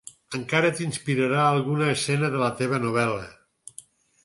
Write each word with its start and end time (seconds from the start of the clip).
Encara 0.37 0.71
t'inspirarà 0.79 1.43
alguna 1.49 1.91
escena 1.97 2.33
de 2.37 2.41
la 2.47 2.51
teva 2.63 2.83
novel·la. 2.89 3.31